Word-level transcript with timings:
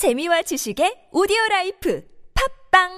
재미와 0.00 0.40
지식의 0.40 1.12
오디오 1.12 1.36
라이프 1.50 2.02
팝빵 2.72 2.88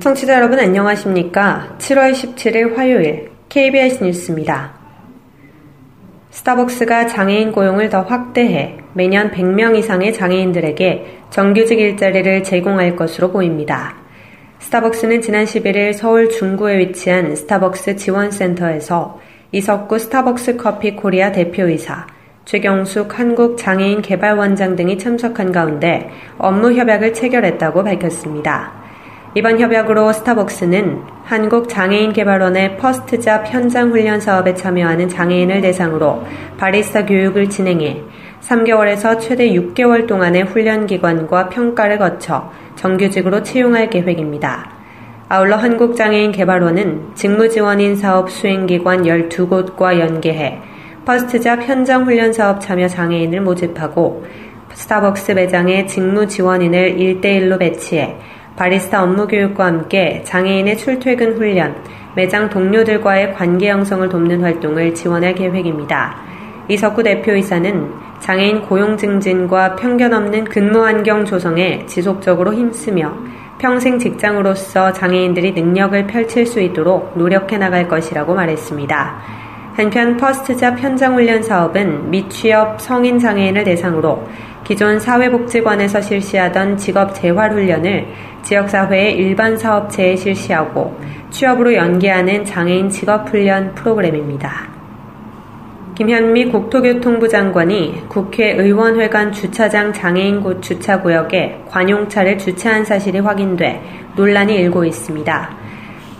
청취자 0.00 0.32
여러분 0.32 0.58
안녕하십니까? 0.60 1.76
7월 1.76 2.12
17일 2.12 2.74
화요일 2.74 3.30
KBS 3.50 4.02
뉴스입니다. 4.02 4.72
스타벅스가 6.30 7.06
장애인 7.08 7.52
고용을 7.52 7.90
더 7.90 8.00
확대해 8.00 8.81
매년 8.94 9.30
100명 9.30 9.76
이상의 9.76 10.12
장애인들에게 10.12 11.20
정규직 11.30 11.78
일자리를 11.78 12.42
제공할 12.42 12.94
것으로 12.96 13.30
보입니다. 13.32 13.96
스타벅스는 14.58 15.22
지난 15.22 15.44
11일 15.44 15.92
서울 15.92 16.28
중구에 16.28 16.78
위치한 16.78 17.34
스타벅스 17.34 17.96
지원센터에서 17.96 19.18
이석구 19.50 19.98
스타벅스 19.98 20.56
커피 20.56 20.94
코리아 20.94 21.32
대표이사, 21.32 22.06
최경숙 22.44 23.18
한국장애인 23.18 24.02
개발원장 24.02 24.76
등이 24.76 24.98
참석한 24.98 25.52
가운데 25.52 26.10
업무 26.38 26.72
협약을 26.72 27.14
체결했다고 27.14 27.84
밝혔습니다. 27.84 28.72
이번 29.34 29.58
협약으로 29.58 30.12
스타벅스는 30.12 31.00
한국장애인개발원의 31.24 32.76
First 32.76 33.23
Job 33.23 33.52
현장훈련 33.52 34.20
사업에 34.20 34.54
참여하는 34.54 35.08
장애인을 35.08 35.62
대상으로 35.62 36.24
바리스타 36.58 37.06
교육을 37.06 37.48
진행해 37.48 38.02
3개월에서 38.42 39.20
최대 39.20 39.50
6개월 39.50 40.06
동안의 40.06 40.42
훈련 40.44 40.86
기관과 40.86 41.48
평가를 41.48 41.98
거쳐 41.98 42.50
정규직으로 42.76 43.42
채용할 43.42 43.88
계획입니다. 43.88 44.70
아울러 45.28 45.56
한국장애인개발원은 45.56 47.12
직무지원인 47.14 47.96
사업 47.96 48.30
수행기관 48.30 49.04
12곳과 49.04 49.98
연계해 49.98 50.58
퍼스트잡 51.04 51.62
현장 51.62 52.04
훈련 52.04 52.32
사업 52.32 52.60
참여 52.60 52.88
장애인을 52.88 53.40
모집하고 53.40 54.24
스타벅스 54.74 55.32
매장에 55.32 55.86
직무 55.86 56.26
지원인을 56.26 56.96
1대1로 56.96 57.58
배치해 57.58 58.16
바리스타 58.56 59.02
업무 59.02 59.26
교육과 59.26 59.64
함께 59.64 60.22
장애인의 60.24 60.76
출퇴근 60.76 61.36
훈련, 61.36 61.74
매장 62.14 62.50
동료들과의 62.50 63.34
관계 63.34 63.70
형성을 63.70 64.06
돕는 64.08 64.42
활동을 64.42 64.94
지원할 64.94 65.34
계획입니다. 65.34 66.31
이석구 66.68 67.02
대표이사는 67.02 67.90
장애인 68.20 68.62
고용 68.62 68.96
증진과 68.96 69.76
편견 69.76 70.14
없는 70.14 70.44
근무 70.44 70.84
환경 70.84 71.24
조성에 71.24 71.86
지속적으로 71.86 72.54
힘쓰며 72.54 73.12
평생 73.58 73.98
직장으로서 73.98 74.92
장애인들이 74.92 75.52
능력을 75.52 76.06
펼칠 76.06 76.46
수 76.46 76.60
있도록 76.60 77.16
노력해 77.16 77.58
나갈 77.58 77.88
것이라고 77.88 78.34
말했습니다. 78.34 79.42
한편 79.74 80.16
퍼스트잡 80.16 80.78
현장훈련 80.78 81.42
사업은 81.42 82.10
미취업 82.10 82.80
성인 82.80 83.18
장애인을 83.18 83.64
대상으로 83.64 84.26
기존 84.64 85.00
사회복지관에서 85.00 86.00
실시하던 86.00 86.76
직업 86.76 87.14
재활훈련을 87.14 88.06
지역사회의 88.42 89.16
일반 89.16 89.56
사업체에 89.56 90.16
실시하고 90.16 90.98
취업으로 91.30 91.74
연계하는 91.74 92.44
장애인 92.44 92.90
직업훈련 92.90 93.74
프로그램입니다. 93.74 94.71
김현미 95.94 96.46
국토교통부 96.46 97.28
장관이 97.28 98.08
국회의원회관 98.08 99.30
주차장 99.30 99.92
장애인 99.92 100.40
곳 100.40 100.62
주차구역에 100.62 101.64
관용차를 101.68 102.38
주차한 102.38 102.86
사실이 102.86 103.18
확인돼 103.18 103.82
논란이 104.16 104.54
일고 104.54 104.86
있습니다. 104.86 105.50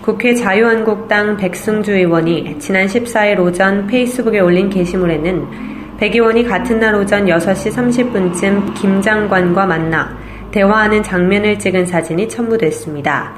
국회 0.02 0.34
자유한국당 0.34 1.38
백승주 1.38 1.92
의원이 1.92 2.58
지난 2.58 2.86
14일 2.86 3.40
오전 3.40 3.86
페이스북에 3.86 4.40
올린 4.40 4.68
게시물에는 4.68 5.96
백 5.96 6.14
의원이 6.14 6.44
같은 6.44 6.78
날 6.78 6.94
오전 6.94 7.24
6시 7.24 7.72
30분쯤 7.72 8.74
김 8.74 9.00
장관과 9.00 9.64
만나 9.64 10.14
대화하는 10.50 11.02
장면을 11.02 11.58
찍은 11.58 11.86
사진이 11.86 12.28
첨부됐습니다. 12.28 13.32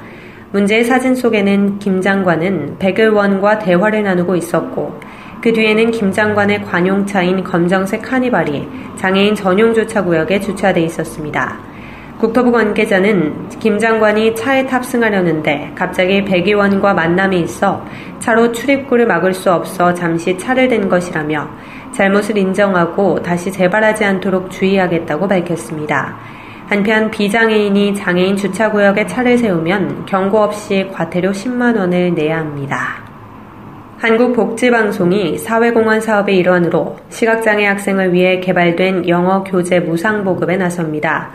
문제의 0.51 0.83
사진 0.83 1.15
속에는 1.15 1.79
김 1.79 2.01
장관은 2.01 2.75
백 2.77 2.99
의원과 2.99 3.59
대화를 3.59 4.03
나누고 4.03 4.35
있었고 4.35 4.99
그 5.45 5.53
뒤에는 5.53 5.91
김 5.91 6.11
장관의 6.11 6.63
관용차인 6.63 7.43
검정색 7.43 8.01
카니발이 8.01 8.67
장애인 8.95 9.35
전용 9.35 9.75
주차 9.75 10.03
구역에 10.03 10.39
주차돼 10.39 10.81
있었습니다. 10.81 11.59
국토부 12.17 12.51
관계자는 12.51 13.49
김 13.59 13.77
장관이 13.77 14.33
차에 14.33 14.65
탑승하려는데 14.65 15.73
갑자기 15.75 16.25
백 16.25 16.47
의원과 16.47 16.95
만남이 16.95 17.41
있어 17.41 17.85
차로 18.17 18.53
출입구를 18.53 19.05
막을 19.05 19.35
수 19.35 19.53
없어 19.53 19.93
잠시 19.93 20.35
차를 20.35 20.67
댄 20.67 20.89
것이라며 20.89 21.47
잘못을 21.91 22.39
인정하고 22.39 23.21
다시 23.21 23.51
재발하지 23.51 24.03
않도록 24.03 24.49
주의하겠다고 24.49 25.27
밝혔습니다. 25.27 26.17
한편 26.69 27.11
비장애인이 27.11 27.93
장애인 27.93 28.35
주차구역에 28.35 29.05
차를 29.05 29.37
세우면 29.37 30.07
경고 30.07 30.39
없이 30.39 30.89
과태료 30.91 31.33
10만 31.33 31.77
원을 31.77 32.15
내야 32.15 32.39
합니다. 32.39 33.04
한국복지방송이 33.97 35.37
사회공헌 35.37 36.01
사업의 36.01 36.37
일환으로 36.37 36.97
시각장애 37.09 37.65
학생을 37.65 38.11
위해 38.11 38.41
개발된 38.41 39.07
영어 39.07 39.43
교재 39.43 39.79
무상 39.79 40.25
보급에 40.25 40.57
나섭니다. 40.57 41.31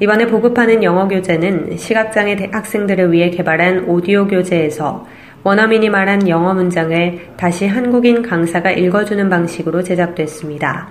이번에 0.00 0.26
보급하는 0.26 0.82
영어 0.82 1.08
교재는 1.08 1.78
시각장애 1.78 2.50
학생들을 2.52 3.10
위해 3.10 3.30
개발한 3.30 3.86
오디오 3.88 4.26
교재에서 4.26 5.06
원어민이 5.44 5.88
말한 5.88 6.28
영어 6.28 6.52
문장을 6.52 7.20
다시 7.38 7.66
한국인 7.66 8.20
강사가 8.22 8.70
읽어주는 8.70 9.28
방식으로 9.30 9.82
제작됐습니다. 9.82 10.88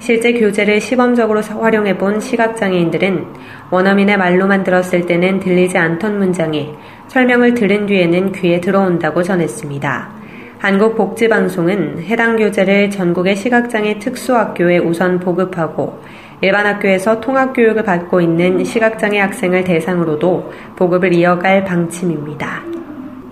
실제 0.00 0.32
교재를 0.32 0.80
시범적으로 0.80 1.42
활용해 1.42 1.96
본 1.96 2.18
시각장애인들은 2.18 3.24
원어민의 3.70 4.16
말로만 4.16 4.64
들었을 4.64 5.06
때는 5.06 5.40
들리지 5.40 5.78
않던 5.78 6.18
문장이 6.18 6.74
설명을 7.08 7.54
들은 7.54 7.86
뒤에는 7.86 8.32
귀에 8.32 8.60
들어온다고 8.60 9.22
전했습니다. 9.22 10.15
한국복지방송은 10.58 12.02
해당 12.04 12.36
교재를 12.36 12.90
전국의 12.90 13.36
시각장애 13.36 13.98
특수학교에 13.98 14.78
우선 14.78 15.20
보급하고 15.20 16.00
일반 16.40 16.66
학교에서 16.66 17.20
통합교육을 17.20 17.82
받고 17.82 18.20
있는 18.20 18.64
시각장애 18.64 19.18
학생을 19.20 19.64
대상으로도 19.64 20.52
보급을 20.76 21.12
이어갈 21.14 21.64
방침입니다. 21.64 22.62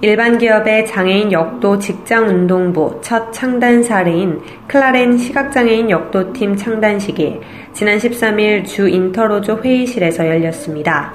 일반 0.00 0.36
기업의 0.36 0.86
장애인 0.86 1.32
역도 1.32 1.78
직장운동부 1.78 3.00
첫 3.02 3.32
창단 3.32 3.82
사례인 3.82 4.40
클라렌 4.66 5.16
시각장애인 5.16 5.88
역도팀 5.88 6.56
창단식이 6.56 7.40
지난 7.72 7.96
13일 7.96 8.66
주 8.66 8.86
인터로조 8.86 9.60
회의실에서 9.62 10.26
열렸습니다. 10.26 11.14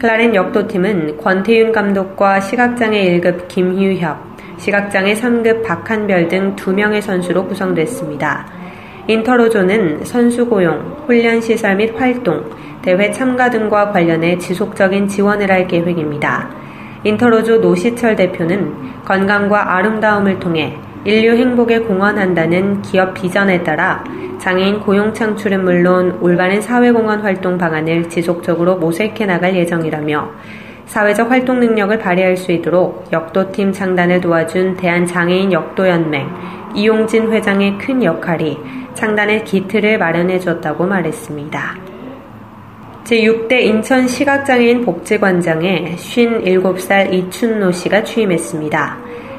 클라렌 0.00 0.34
역도팀은 0.34 1.18
권태윤 1.18 1.70
감독과 1.70 2.40
시각장애 2.40 3.20
1급 3.20 3.46
김휴협, 3.46 4.33
시각장애 4.64 5.12
3급 5.12 5.62
박한별 5.62 6.28
등 6.28 6.56
2명의 6.56 7.02
선수로 7.02 7.46
구성됐습니다. 7.46 8.46
인터로조는 9.06 10.04
선수 10.04 10.48
고용, 10.48 11.04
훈련 11.06 11.42
시설 11.42 11.76
및 11.76 11.92
활동, 12.00 12.48
대회 12.80 13.10
참가 13.10 13.50
등과 13.50 13.92
관련해 13.92 14.38
지속적인 14.38 15.06
지원을 15.06 15.50
할 15.50 15.66
계획입니다. 15.66 16.48
인터로조 17.04 17.58
노시철 17.58 18.16
대표는 18.16 19.02
건강과 19.04 19.76
아름다움을 19.76 20.40
통해 20.40 20.78
인류 21.04 21.36
행복에 21.36 21.80
공헌한다는 21.80 22.80
기업 22.80 23.12
비전에 23.12 23.62
따라 23.62 24.02
장애인 24.38 24.80
고용 24.80 25.12
창출은 25.12 25.62
물론 25.62 26.16
올바른 26.22 26.62
사회공헌 26.62 27.20
활동 27.20 27.58
방안을 27.58 28.08
지속적으로 28.08 28.76
모색해 28.76 29.26
나갈 29.26 29.54
예정이라며 29.56 30.30
사회적 30.94 31.28
활동 31.28 31.58
능력을 31.58 31.98
발휘할 31.98 32.36
수 32.36 32.52
있도록 32.52 33.08
역도팀 33.12 33.72
창단을 33.72 34.20
도와준 34.20 34.76
대한장애인 34.76 35.52
역도연맹 35.52 36.30
이용진 36.76 37.32
회장의 37.32 37.78
큰 37.78 38.00
역할이 38.00 38.56
창단의 38.94 39.42
기틀을 39.42 39.98
마련해 39.98 40.38
줬다고 40.38 40.86
말했습니다. 40.86 41.74
제6대 43.02 43.62
인천 43.62 44.06
시각장애인 44.06 44.84
복지관장에 44.84 45.96
57살 45.96 47.12
이춘노 47.12 47.72
씨가 47.72 48.04
취임했습니다. 48.04 48.98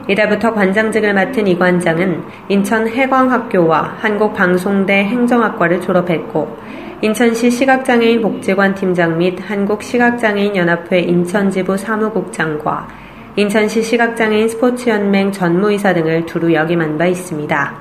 이달부터 0.09 0.53
관장직을 0.53 1.13
맡은 1.13 1.47
이 1.47 1.57
관장은 1.57 2.21
인천 2.49 2.85
해광학교와 2.85 3.95
한국방송대 4.01 5.05
행정학과를 5.05 5.79
졸업했고 5.79 6.57
인천시 7.01 7.51
시각장애인 7.51 8.21
복지관 8.21 8.73
팀장 8.73 9.17
및 9.17 9.37
한국시각장애인연합회 9.41 10.99
인천지부 11.01 11.75
사무국장과 11.75 12.87
인천시 13.35 13.83
시각장애인 13.83 14.47
스포츠연맹 14.47 15.33
전무이사 15.33 15.93
등을 15.93 16.25
두루 16.25 16.53
역임한 16.53 16.97
바 16.97 17.05
있습니다. 17.05 17.73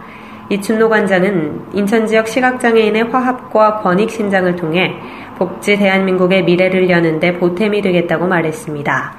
이춘노 0.50 0.88
관장은 0.88 1.60
인천 1.74 2.06
지역 2.06 2.26
시각장애인의 2.26 3.04
화합과 3.04 3.78
권익 3.78 4.10
신장을 4.10 4.56
통해 4.56 4.94
복지 5.38 5.78
대한민국의 5.78 6.44
미래를 6.44 6.90
여는데 6.90 7.38
보탬이 7.38 7.82
되겠다고 7.82 8.26
말했습니다. 8.26 9.14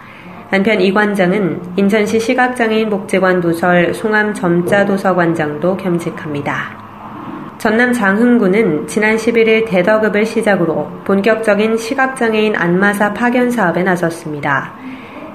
한편 0.52 0.82
이 0.82 0.94
관장은 0.94 1.62
인천시 1.78 2.20
시각장애인 2.20 2.90
복지관 2.90 3.40
도설 3.40 3.94
송암 3.94 4.34
점자 4.34 4.86
도서관장도 4.86 5.78
겸직합니다. 5.78 6.85
전남 7.58 7.94
장흥군은 7.94 8.86
지난 8.88 9.16
11일 9.16 9.68
대덕읍을 9.68 10.26
시작으로 10.26 10.90
본격적인 11.06 11.78
시각장애인 11.78 12.56
안마사 12.56 13.14
파견 13.14 13.50
사업에 13.50 13.82
나섰습니다. 13.82 14.74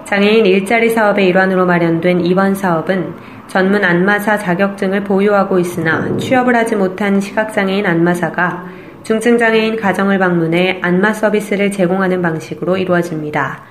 장애인 0.05 0.45
일자리 0.45 0.91
사업의 0.91 1.29
일환으로 1.29 1.67
마련된 1.67 2.21
이번 2.21 2.55
사업은 2.55 3.15
전문 3.47 3.85
안마사 3.85 4.39
자격증을 4.39 5.05
보유하고 5.05 5.59
있으나 5.59 6.17
취업을 6.19 6.55
하지 6.55 6.77
못한 6.77 7.21
시각장애인 7.21 7.87
안마사가 7.87 8.67
중증장애인 9.03 9.77
가정을 9.77 10.19
방문해 10.19 10.81
안마 10.83 11.15
서비스를 11.15 11.71
제공하는 11.71 12.21
방식으로 12.21 12.77
이루어집니다. 12.77 13.63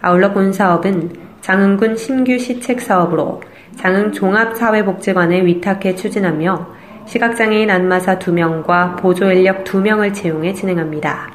아울러 0.00 0.32
본 0.32 0.52
사업은 0.52 1.10
장흥군 1.40 1.96
신규 1.96 2.38
시책 2.38 2.80
사업으로 2.80 3.42
장흥 3.76 4.12
종합사회복지관에 4.12 5.44
위탁해 5.44 5.96
추진하며 5.96 6.75
시각장애인 7.06 7.70
안마사 7.70 8.18
2명과 8.18 8.96
보조인력 8.96 9.64
2명을 9.64 10.12
채용해 10.12 10.52
진행합니다. 10.52 11.30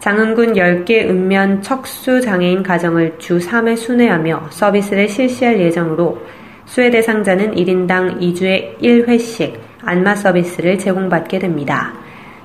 장흥군 0.00 0.52
10개 0.52 1.08
읍면 1.08 1.62
척수 1.62 2.20
장애인 2.20 2.62
가정을 2.62 3.18
주 3.18 3.38
3회 3.38 3.76
순회하며 3.76 4.48
서비스를 4.50 5.08
실시할 5.08 5.58
예정으로 5.58 6.18
수혜 6.66 6.90
대상자는 6.90 7.54
1인당 7.54 8.20
2주에 8.20 8.78
1회씩 8.80 9.54
안마 9.82 10.14
서비스를 10.14 10.78
제공받게 10.78 11.38
됩니다. 11.38 11.94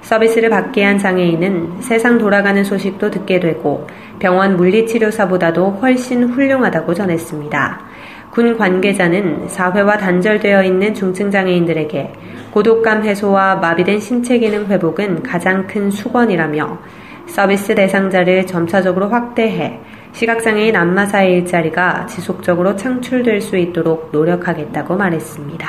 서비스를 0.01 0.49
받게 0.49 0.83
한 0.83 0.97
장애인은 0.97 1.81
세상 1.81 2.17
돌아가는 2.17 2.63
소식도 2.63 3.11
듣게 3.11 3.39
되고 3.39 3.87
병원 4.19 4.55
물리치료사보다도 4.55 5.79
훨씬 5.81 6.23
훌륭하다고 6.23 6.93
전했습니다. 6.93 7.81
군 8.31 8.57
관계자는 8.57 9.47
사회와 9.47 9.97
단절되어 9.97 10.63
있는 10.63 10.93
중증 10.93 11.29
장애인들에게 11.29 12.11
고독감 12.53 13.03
해소와 13.03 13.55
마비된 13.55 13.99
신체 13.99 14.37
기능 14.37 14.67
회복은 14.67 15.23
가장 15.23 15.65
큰 15.65 15.89
수건이라며 15.89 16.77
서비스 17.25 17.73
대상자를 17.73 18.45
점차적으로 18.45 19.09
확대해 19.09 19.79
시각장애인 20.11 20.75
안마사의 20.75 21.33
일자리가 21.33 22.05
지속적으로 22.05 22.75
창출될 22.75 23.41
수 23.41 23.57
있도록 23.57 24.09
노력하겠다고 24.11 24.95
말했습니다. 24.95 25.67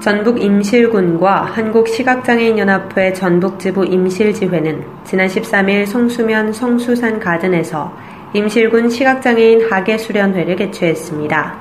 전북 0.00 0.40
임실군과 0.40 1.46
한국시각장애인연합회 1.46 3.12
전북지부 3.14 3.84
임실지회는 3.84 4.84
지난 5.02 5.26
13일 5.26 5.86
성수면 5.86 6.52
성수산 6.52 7.18
가든에서 7.18 7.92
임실군 8.32 8.90
시각장애인 8.90 9.68
하계수련회를 9.68 10.54
개최했습니다. 10.54 11.58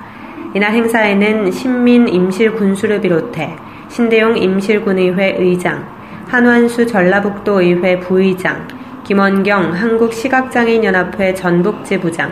이날 0.53 0.73
행사에는 0.73 1.51
신민 1.51 2.07
임실군수를 2.07 3.01
비롯해 3.01 3.55
신대용 3.97 4.37
임실군의회 4.37 5.37
의장, 5.39 5.83
한완수 6.27 6.85
전라북도의회 6.85 7.99
부의장, 8.01 8.67
김원경 9.03 9.73
한국시각장애인연합회 9.73 11.33
전북지부장, 11.33 12.31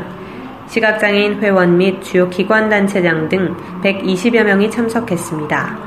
시각장애인 0.67 1.39
회원 1.39 1.75
및 1.75 2.03
주요 2.03 2.29
기관단체장 2.29 3.29
등 3.29 3.55
120여 3.81 4.43
명이 4.43 4.69
참석했습니다. 4.69 5.79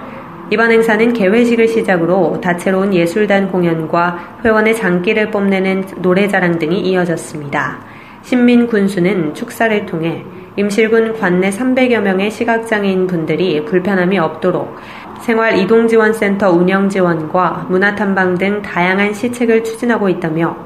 이번 0.50 0.72
행사는 0.72 1.12
개회식을 1.12 1.68
시작으로 1.68 2.40
다채로운 2.40 2.92
예술단 2.92 3.52
공연과 3.52 4.40
회원의 4.44 4.74
장기를 4.74 5.30
뽐내는 5.30 5.84
노래자랑 5.98 6.58
등이 6.58 6.80
이어졌습니다. 6.80 7.78
신민 8.22 8.66
군수는 8.66 9.32
축사를 9.32 9.86
통해 9.86 10.24
임실군 10.56 11.20
관내 11.20 11.50
300여 11.50 12.00
명의 12.00 12.32
시각장애인 12.32 13.06
분들이 13.06 13.64
불편함이 13.64 14.18
없도록 14.18 14.74
생활 15.22 15.58
이동 15.58 15.86
지원 15.88 16.12
센터 16.12 16.50
운영 16.50 16.88
지원과 16.88 17.66
문화 17.68 17.94
탐방 17.94 18.38
등 18.38 18.62
다양한 18.62 19.12
시책을 19.12 19.64
추진하고 19.64 20.08
있다며 20.08 20.56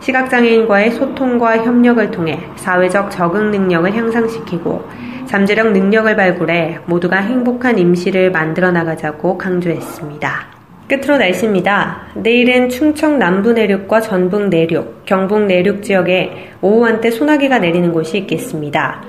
시각장애인과의 0.00 0.92
소통과 0.92 1.58
협력을 1.58 2.10
통해 2.10 2.40
사회적 2.56 3.10
적응 3.10 3.50
능력을 3.50 3.94
향상시키고 3.94 4.84
잠재력 5.26 5.72
능력을 5.72 6.16
발굴해 6.16 6.78
모두가 6.86 7.18
행복한 7.18 7.78
임시를 7.78 8.32
만들어 8.32 8.72
나가자고 8.72 9.38
강조했습니다. 9.38 10.60
끝으로 10.88 11.18
날씨입니다. 11.18 12.08
내일은 12.14 12.68
충청 12.68 13.20
남부 13.20 13.52
내륙과 13.52 14.00
전북 14.00 14.48
내륙, 14.48 15.04
경북 15.04 15.42
내륙 15.46 15.84
지역에 15.84 16.50
오후 16.60 16.84
한때 16.84 17.12
소나기가 17.12 17.60
내리는 17.60 17.92
곳이 17.92 18.18
있겠습니다. 18.18 19.02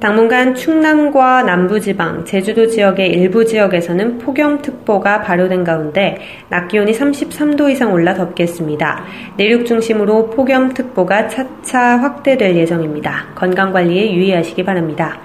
당분간 0.00 0.54
충남과 0.54 1.42
남부지방, 1.42 2.24
제주도 2.24 2.68
지역의 2.68 3.10
일부 3.10 3.44
지역에서는 3.44 4.18
폭염특보가 4.18 5.22
발효된 5.22 5.64
가운데 5.64 6.18
낮 6.48 6.68
기온이 6.68 6.92
33도 6.92 7.68
이상 7.68 7.92
올라 7.92 8.14
덥겠습니다. 8.14 9.04
내륙 9.36 9.66
중심으로 9.66 10.30
폭염특보가 10.30 11.26
차차 11.26 11.98
확대될 11.98 12.54
예정입니다. 12.54 13.26
건강관리에 13.34 14.14
유의하시기 14.14 14.64
바랍니다. 14.64 15.18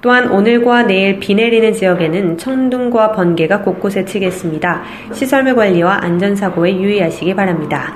또한 0.00 0.28
오늘과 0.28 0.82
내일 0.84 1.20
비 1.20 1.36
내리는 1.36 1.72
지역에는 1.72 2.36
천둥과 2.36 3.12
번개가 3.12 3.62
곳곳에 3.62 4.04
치겠습니다. 4.04 4.82
시설물 5.12 5.54
관리와 5.54 6.02
안전사고에 6.02 6.76
유의하시기 6.76 7.34
바랍니다. 7.34 7.94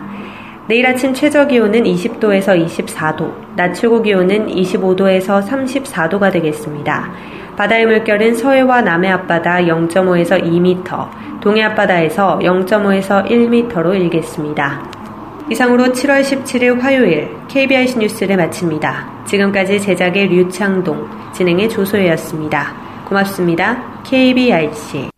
내일 0.71 0.87
아침 0.87 1.13
최저 1.13 1.49
기온은 1.49 1.83
20도에서 1.83 2.65
24도, 2.65 3.57
낮 3.57 3.75
최고 3.75 4.01
기온은 4.03 4.47
25도에서 4.47 5.45
34도가 5.45 6.31
되겠습니다. 6.31 7.11
바다의 7.57 7.87
물결은 7.87 8.37
서해와 8.37 8.81
남해 8.81 9.09
앞바다 9.09 9.63
0.5에서 9.63 10.41
2m, 10.41 11.41
동해 11.41 11.65
앞바다에서 11.65 12.39
0.5에서 12.39 13.29
1m로 13.29 13.97
일겠습니다. 13.97 14.89
이상으로 15.51 15.87
7월 15.87 16.21
17일 16.21 16.79
화요일 16.79 17.31
KBIC 17.49 17.99
뉴스를 17.99 18.37
마칩니다. 18.37 19.25
지금까지 19.27 19.81
제작의 19.81 20.29
류창동, 20.29 21.33
진행의 21.33 21.69
조소혜였습니다. 21.69 22.75
고맙습니다. 23.09 24.03
KBIC 24.05 25.10